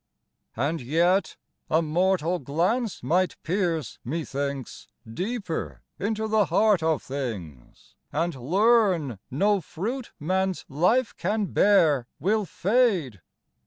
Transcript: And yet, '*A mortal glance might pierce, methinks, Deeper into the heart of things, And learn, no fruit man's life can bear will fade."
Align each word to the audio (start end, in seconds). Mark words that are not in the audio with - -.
And 0.55 0.81
yet, 0.81 1.37
'*A 1.69 1.83
mortal 1.83 2.39
glance 2.39 3.03
might 3.03 3.37
pierce, 3.43 3.99
methinks, 4.03 4.87
Deeper 5.07 5.83
into 5.99 6.27
the 6.27 6.45
heart 6.45 6.81
of 6.81 7.03
things, 7.03 7.93
And 8.11 8.33
learn, 8.33 9.19
no 9.29 9.61
fruit 9.61 10.11
man's 10.19 10.65
life 10.67 11.15
can 11.17 11.45
bear 11.45 12.07
will 12.19 12.45
fade." 12.45 13.21